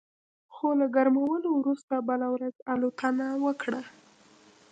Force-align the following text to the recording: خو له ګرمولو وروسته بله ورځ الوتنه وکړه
خو 0.53 0.67
له 0.79 0.87
ګرمولو 0.95 1.49
وروسته 1.59 1.93
بله 2.09 2.27
ورځ 2.35 2.55
الوتنه 2.71 3.27
وکړه 3.45 3.81